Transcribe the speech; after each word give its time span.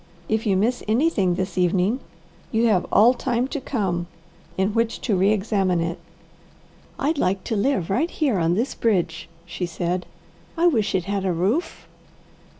If 0.27 0.47
you 0.47 0.57
miss 0.57 0.81
anything 0.87 1.35
this 1.35 1.59
evening, 1.59 1.99
you 2.51 2.65
have 2.69 2.87
all 2.91 3.13
time 3.13 3.47
to 3.49 3.61
come 3.61 4.07
in 4.57 4.73
which 4.73 4.99
to 5.01 5.15
re 5.15 5.29
examine 5.31 5.79
it." 5.79 5.99
"I'd 6.97 7.19
like 7.19 7.43
to 7.43 7.55
live 7.55 7.91
right 7.91 8.09
here 8.09 8.39
on 8.39 8.55
this 8.55 8.73
bridge," 8.73 9.29
she 9.45 9.67
said. 9.67 10.07
"I 10.57 10.65
wish 10.65 10.95
it 10.95 11.03
had 11.05 11.23
a 11.23 11.31
roof." 11.31 11.87